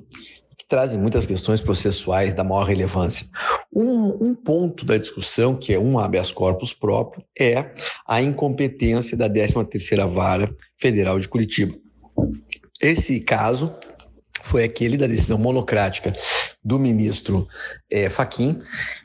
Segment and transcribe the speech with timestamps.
[0.56, 3.26] que trazem muitas questões processuais da maior relevância.
[3.74, 7.72] Um, um, ponto da discussão, que é um habeas corpus próprio, é
[8.06, 11.74] a incompetência da 13ª Vara Federal de Curitiba.
[12.80, 13.74] Esse caso
[14.44, 16.12] foi aquele da decisão monocrática
[16.62, 17.48] do ministro
[17.90, 18.60] é, Faquim,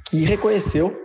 [0.10, 0.96] que reconheceu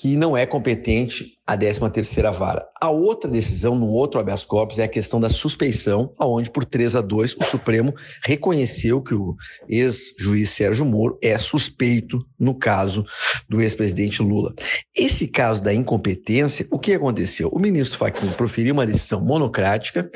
[0.00, 2.64] que não é competente a 13ª vara.
[2.80, 6.94] A outra decisão, no outro habeas corpus, é a questão da suspeição, aonde por 3
[6.94, 9.34] a 2 o Supremo reconheceu que o
[9.68, 13.04] ex-juiz Sérgio Moro é suspeito no caso
[13.48, 14.54] do ex-presidente Lula.
[14.94, 17.48] Esse caso da incompetência, o que aconteceu?
[17.48, 20.08] O ministro Fachin proferiu uma decisão monocrática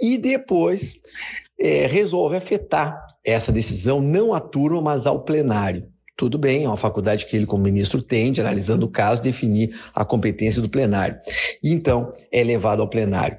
[0.00, 0.94] e depois
[1.60, 5.88] é, resolve afetar essa decisão não à turma, mas ao plenário.
[6.16, 9.78] Tudo bem, é uma faculdade que ele, como ministro, tem de, analisando o caso, definir
[9.94, 11.18] a competência do plenário.
[11.62, 13.36] Então, é levado ao plenário.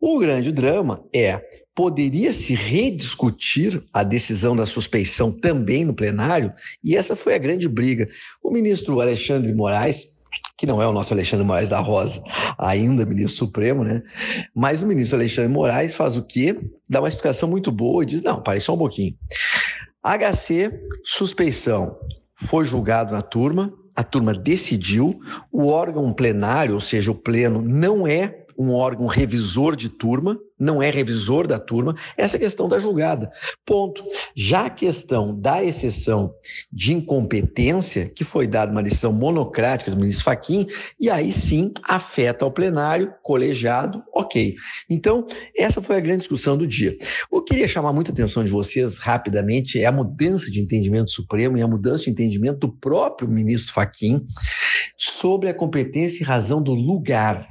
[0.00, 1.42] O grande drama é
[1.74, 6.52] poderia se rediscutir a decisão da suspeição também no plenário,
[6.84, 8.08] e essa foi a grande briga.
[8.42, 10.06] O ministro Alexandre Moraes,
[10.60, 12.22] que não é o nosso Alexandre Moraes da Rosa,
[12.58, 14.02] ainda ministro supremo, né?
[14.54, 16.54] Mas o ministro Alexandre Moraes faz o quê?
[16.86, 19.16] Dá uma explicação muito boa e diz: não, pare só um pouquinho.
[20.04, 20.70] HC,
[21.02, 21.98] suspeição
[22.34, 25.18] foi julgado na turma, a turma decidiu,
[25.50, 30.82] o órgão plenário, ou seja, o pleno, não é um órgão revisor de turma, não
[30.82, 33.32] é revisor da turma, essa é questão da julgada.
[33.64, 34.04] Ponto.
[34.36, 36.34] Já a questão da exceção
[36.70, 40.66] de incompetência, que foi dada uma decisão monocrática do ministro Faquim,
[41.00, 44.54] e aí sim afeta o plenário, colegiado, ok.
[44.90, 46.94] Então, essa foi a grande discussão do dia.
[47.30, 51.56] O que queria chamar muita atenção de vocês rapidamente é a mudança de entendimento supremo
[51.56, 54.26] e a mudança de entendimento do próprio ministro Faquim
[54.98, 57.48] sobre a competência e razão do lugar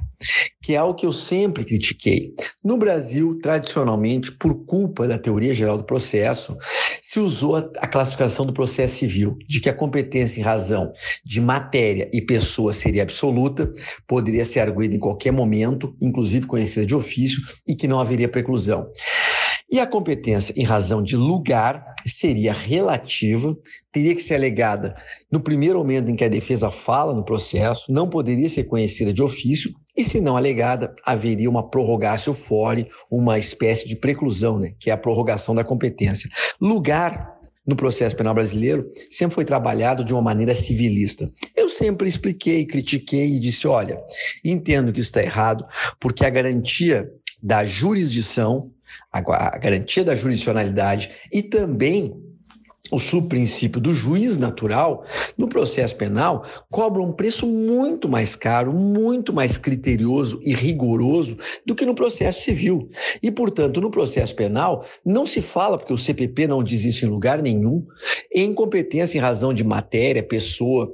[0.70, 2.32] que é algo que eu sempre critiquei.
[2.62, 6.56] No Brasil, tradicionalmente, por culpa da teoria geral do processo,
[7.02, 10.92] se usou a classificação do processo civil, de que a competência em razão
[11.24, 13.72] de matéria e pessoa seria absoluta,
[14.06, 18.86] poderia ser arguída em qualquer momento, inclusive conhecida de ofício, e que não haveria preclusão.
[19.72, 23.56] E a competência em razão de lugar seria relativa,
[23.92, 24.96] teria que ser alegada
[25.30, 29.22] no primeiro momento em que a defesa fala no processo, não poderia ser conhecida de
[29.22, 34.90] ofício, e se não alegada, haveria uma prorrogatio fore, uma espécie de preclusão, né, que
[34.90, 36.30] é a prorrogação da competência.
[36.60, 41.30] Lugar no processo penal brasileiro sempre foi trabalhado de uma maneira civilista.
[41.54, 44.00] Eu sempre expliquei, critiquei e disse: olha,
[44.44, 45.64] entendo que isso está errado,
[46.00, 47.08] porque a garantia
[47.42, 48.70] da jurisdição
[49.12, 52.14] a, garantia da jurisdicionalidade e também
[52.90, 55.04] o subprincípio do juiz natural,
[55.36, 61.74] no processo penal, cobra um preço muito mais caro, muito mais criterioso e rigoroso do
[61.74, 62.88] que no processo civil.
[63.22, 67.08] E, portanto, no processo penal, não se fala, porque o CPP não diz isso em
[67.08, 67.86] lugar nenhum,
[68.32, 70.92] em competência em razão de matéria, pessoa,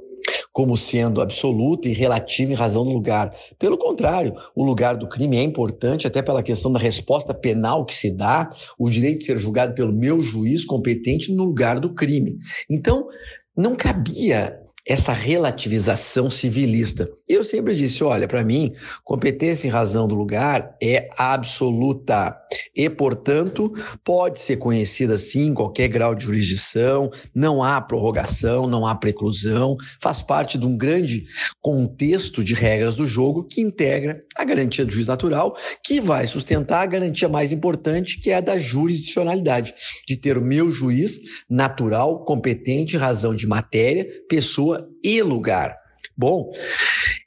[0.57, 3.31] como sendo absoluta e relativa em razão do lugar.
[3.59, 7.93] Pelo contrário, o lugar do crime é importante, até pela questão da resposta penal que
[7.93, 12.39] se dá, o direito de ser julgado pelo meu juiz competente no lugar do crime.
[12.67, 13.07] Então,
[13.55, 17.07] não cabia essa relativização civilista.
[17.27, 22.37] Eu sempre disse, olha, para mim, competência em razão do lugar é absoluta
[22.73, 28.95] e, portanto, pode ser conhecida em qualquer grau de jurisdição, não há prorrogação, não há
[28.95, 31.25] preclusão, faz parte de um grande
[31.61, 36.81] contexto de regras do jogo que integra a garantia do juiz natural, que vai sustentar
[36.81, 39.73] a garantia mais importante, que é a da jurisdicionalidade,
[40.07, 41.19] de ter o meu juiz
[41.49, 45.75] natural, competente, em razão de matéria, pessoa e lugar.
[46.17, 46.51] Bom,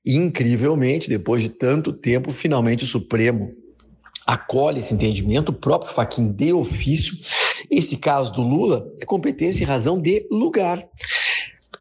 [0.05, 3.53] incrivelmente, depois de tanto tempo, finalmente o Supremo
[4.27, 7.17] acolhe esse entendimento, o próprio Faquin de ofício,
[7.71, 10.89] Esse caso do Lula é competência em razão de lugar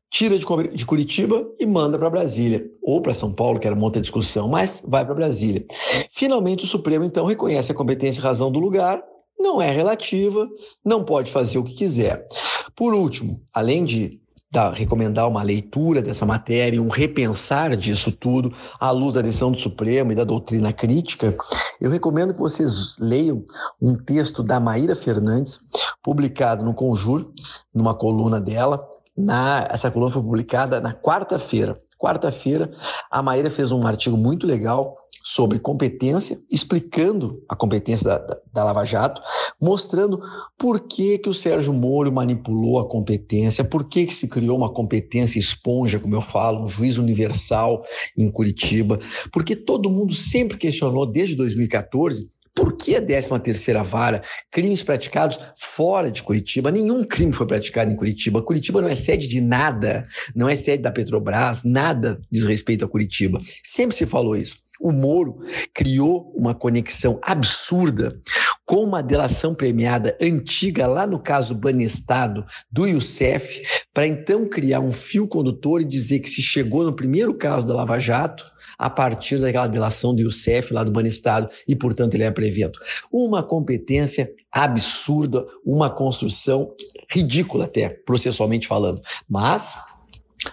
[0.09, 4.01] tira de Curitiba e manda para Brasília, ou para São Paulo, que era uma outra
[4.01, 5.65] discussão, mas vai para Brasília.
[6.11, 9.01] Finalmente, o Supremo, então, reconhece a competência e razão do lugar,
[9.39, 10.49] não é relativa,
[10.83, 12.27] não pode fazer o que quiser.
[12.75, 14.19] Por último, além de
[14.51, 19.59] da, recomendar uma leitura dessa matéria, um repensar disso tudo, à luz da decisão do
[19.59, 21.37] Supremo e da doutrina crítica,
[21.79, 23.43] eu recomendo que vocês leiam
[23.81, 25.59] um texto da Maíra Fernandes,
[26.03, 27.31] publicado no Conjur,
[27.73, 31.79] numa coluna dela, na, essa coluna foi publicada na quarta-feira.
[31.97, 32.71] Quarta-feira,
[33.11, 38.63] a Maíra fez um artigo muito legal sobre competência, explicando a competência da, da, da,
[38.63, 39.21] Lava Jato,
[39.61, 40.21] mostrando
[40.57, 44.71] por que, que o Sérgio Moro manipulou a competência, por que, que se criou uma
[44.71, 47.83] competência esponja, como eu falo, um juiz universal
[48.17, 48.99] em Curitiba,
[49.31, 52.29] porque todo mundo sempre questionou desde 2014
[52.59, 54.21] por que a 13 terceira vara?
[54.51, 56.69] Crimes praticados fora de Curitiba.
[56.69, 58.41] Nenhum crime foi praticado em Curitiba.
[58.41, 60.05] Curitiba não é sede de nada.
[60.35, 61.63] Não é sede da Petrobras.
[61.63, 63.39] Nada diz respeito a Curitiba.
[63.63, 64.57] Sempre se falou isso.
[64.79, 65.39] O Moro
[65.73, 68.19] criou uma conexão absurda
[68.65, 74.91] com uma delação premiada antiga, lá no caso Banestado, do Youssef, para então criar um
[74.91, 78.45] fio condutor e dizer que se chegou no primeiro caso da Lava Jato,
[78.77, 82.79] a partir daquela delação do Youssef lá do Banestado e, portanto, ele é prevento.
[83.11, 86.73] Uma competência absurda, uma construção
[87.11, 89.01] ridícula até, processualmente falando.
[89.27, 89.75] Mas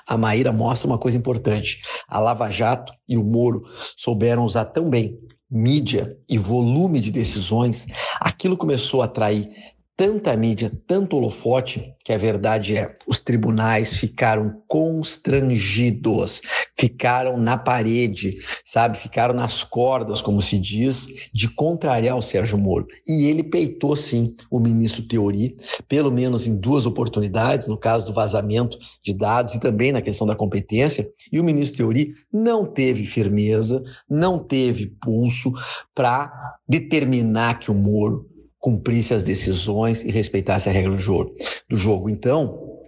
[0.07, 1.81] a Maíra mostra uma coisa importante.
[2.09, 3.65] A Lava Jato e o Moro
[3.97, 5.19] souberam usar tão bem
[5.51, 7.87] mídia e volume de decisões,
[8.21, 9.49] aquilo começou a atrair
[9.97, 16.43] tanta mídia, tanto holofote, que a verdade é, os tribunais ficaram constrangidos,
[16.79, 18.99] ficaram na parede, sabe?
[18.99, 22.87] Ficaram nas cordas, como se diz, de contrariar o Sérgio Moro.
[23.09, 25.57] E ele peitou, sim, o ministro Teori,
[25.89, 30.27] pelo menos em duas oportunidades, no caso do vazamento de dados e também na questão
[30.27, 35.53] da competência, e o ministro Teori não teve firmeza, não teve pulso
[35.95, 36.31] para
[36.69, 38.36] determinar que o Moro
[38.67, 41.37] cumprisse as decisões e respeitasse a regra do jogo.
[41.71, 42.11] Do jogo.
[42.11, 42.81] Então,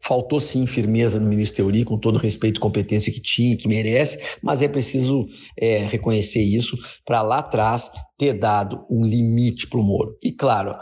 [0.00, 3.66] faltou sim firmeza no ministro Teori, com todo o respeito e competência que tinha, que
[3.66, 5.26] merece, mas é preciso
[5.58, 10.16] é, reconhecer isso para lá atrás ter dado um limite para o Moro.
[10.22, 10.76] E claro,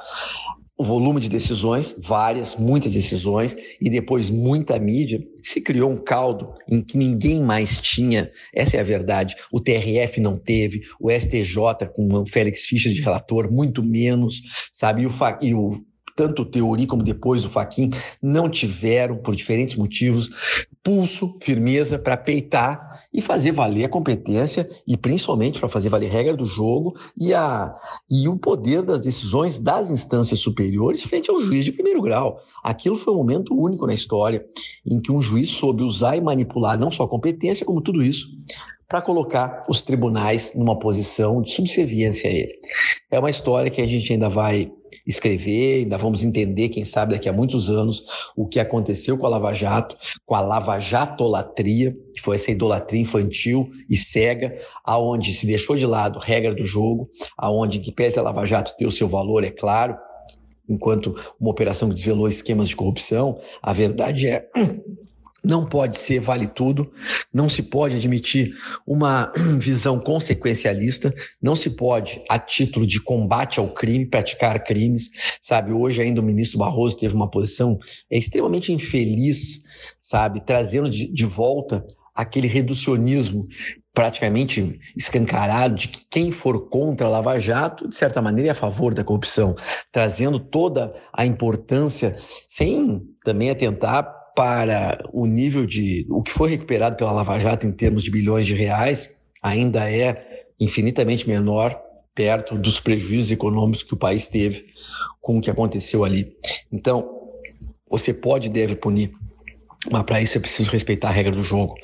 [0.77, 6.55] o volume de decisões, várias, muitas decisões, e depois muita mídia, se criou um caldo
[6.69, 9.37] em que ninguém mais tinha, essa é a verdade.
[9.53, 14.43] O TRF não teve, o STJ com o Félix Fischer de relator, muito menos,
[14.73, 15.03] sabe?
[15.03, 15.85] E o, e o
[16.17, 17.91] tanto o Teori como depois o Faquin
[18.23, 20.31] não tiveram, por diferentes motivos,
[20.82, 26.12] pulso, firmeza para peitar e fazer valer a competência e principalmente para fazer valer a
[26.12, 27.75] regra do jogo e, a,
[28.11, 32.41] e o poder das decisões das instâncias superiores frente ao juiz de primeiro grau.
[32.62, 34.44] Aquilo foi um momento único na história
[34.87, 38.29] em que um juiz soube usar e manipular não só a competência, como tudo isso
[38.93, 42.53] para colocar os tribunais numa posição de subserviência a ele.
[43.11, 44.71] É uma história que a gente ainda vai
[45.06, 48.05] escrever, ainda vamos entender, quem sabe daqui a muitos anos,
[48.37, 49.97] o que aconteceu com a Lava Jato,
[50.27, 54.55] com a Lava Jatolatria, que foi essa idolatria infantil e cega,
[54.85, 57.09] aonde se deixou de lado regra do jogo,
[57.39, 59.97] aonde que pese a Lava Jato ter o seu valor, é claro,
[60.69, 64.51] enquanto uma operação que desvelou esquemas de corrupção, a verdade é
[65.44, 66.93] não pode ser vale tudo,
[67.32, 68.55] não se pode admitir
[68.87, 75.11] uma visão consequencialista, não se pode, a título de combate ao crime, praticar crimes.
[75.41, 77.79] Sabe, hoje ainda o ministro Barroso teve uma posição
[78.11, 79.63] extremamente infeliz,
[80.01, 81.84] sabe, trazendo de, de volta
[82.15, 83.46] aquele reducionismo
[83.94, 88.55] praticamente escancarado de que quem for contra a Lava Jato, de certa maneira, é a
[88.55, 89.55] favor da corrupção,
[89.91, 92.17] trazendo toda a importância,
[92.49, 97.72] sem também atentar para o nível de o que foi recuperado pela Lava Jato em
[97.72, 99.10] termos de bilhões de reais,
[99.43, 101.81] ainda é infinitamente menor
[102.15, 104.67] perto dos prejuízos econômicos que o país teve
[105.20, 106.36] com o que aconteceu ali.
[106.70, 107.08] Então,
[107.89, 109.12] você pode e deve punir,
[109.91, 111.74] mas para isso é preciso respeitar a regra do jogo.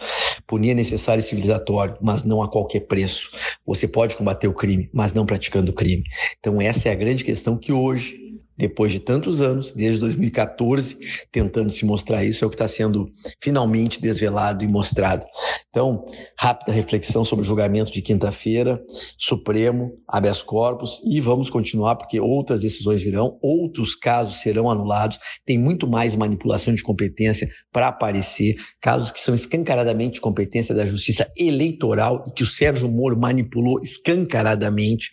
[0.46, 3.30] Punir é necessário e civilizatório, mas não a qualquer preço.
[3.66, 6.04] Você pode combater o crime, mas não praticando o crime.
[6.38, 8.27] Então, essa é a grande questão que hoje
[8.58, 10.98] depois de tantos anos, desde 2014,
[11.30, 13.08] tentando se mostrar isso, é o que está sendo
[13.40, 15.24] finalmente desvelado e mostrado.
[15.70, 16.04] Então,
[16.36, 18.82] rápida reflexão sobre o julgamento de quinta-feira,
[19.16, 25.56] Supremo, habeas corpus, e vamos continuar, porque outras decisões virão, outros casos serão anulados, tem
[25.56, 31.30] muito mais manipulação de competência para aparecer, casos que são escancaradamente de competência da justiça
[31.36, 35.10] eleitoral e que o Sérgio Moro manipulou escancaradamente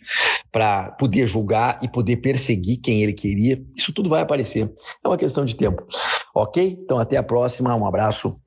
[0.56, 3.62] para poder julgar e poder perseguir quem ele queria.
[3.76, 4.72] Isso tudo vai aparecer.
[5.04, 5.86] É uma questão de tempo.
[6.34, 6.78] Ok?
[6.82, 7.76] Então, até a próxima.
[7.76, 8.40] Um abraço.